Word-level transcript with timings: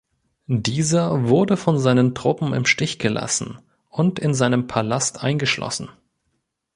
Dieser 0.47 1.29
wurde 1.29 1.57
von 1.57 1.77
seinen 1.77 2.15
Truppen 2.15 2.53
im 2.55 2.65
Stich 2.65 2.97
gelassen 2.97 3.59
und 3.91 4.17
in 4.17 4.33
seinem 4.33 4.65
Palast 4.65 5.23
eingeschlossen. 5.23 5.89